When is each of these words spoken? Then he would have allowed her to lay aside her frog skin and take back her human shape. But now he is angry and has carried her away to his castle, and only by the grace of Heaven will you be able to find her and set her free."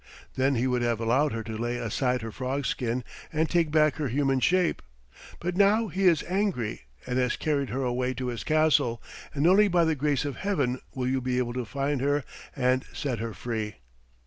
Then 0.33 0.55
he 0.55 0.65
would 0.65 0.81
have 0.81 0.99
allowed 0.99 1.31
her 1.31 1.43
to 1.43 1.55
lay 1.55 1.77
aside 1.77 2.23
her 2.23 2.31
frog 2.31 2.65
skin 2.65 3.03
and 3.31 3.47
take 3.47 3.69
back 3.69 3.97
her 3.97 4.07
human 4.07 4.39
shape. 4.39 4.81
But 5.39 5.55
now 5.55 5.89
he 5.89 6.07
is 6.07 6.23
angry 6.27 6.85
and 7.05 7.19
has 7.19 7.35
carried 7.35 7.69
her 7.69 7.83
away 7.83 8.15
to 8.15 8.29
his 8.29 8.43
castle, 8.43 8.99
and 9.31 9.45
only 9.45 9.67
by 9.67 9.85
the 9.85 9.93
grace 9.93 10.25
of 10.25 10.37
Heaven 10.37 10.79
will 10.95 11.05
you 11.07 11.21
be 11.21 11.37
able 11.37 11.53
to 11.53 11.65
find 11.65 12.01
her 12.01 12.23
and 12.55 12.83
set 12.93 13.19
her 13.19 13.35
free." 13.35 13.75